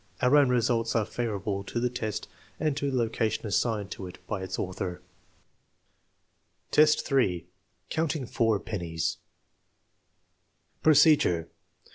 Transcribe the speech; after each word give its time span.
Our 0.19 0.35
own 0.35 0.49
results 0.49 0.95
are 0.95 1.05
favorable 1.05 1.63
to 1.65 1.79
the 1.79 1.87
test 1.91 2.27
and 2.59 2.75
to 2.75 2.89
the 2.89 2.97
location 2.97 3.45
assigned 3.45 3.95
it 3.99 4.17
by 4.25 4.41
its 4.41 4.57
author. 4.57 4.99
IV, 6.75 6.89
3. 6.99 7.45
Counting 7.91 8.25
four 8.25 8.59
pennies 8.59 9.17
Procedure. 10.81 11.49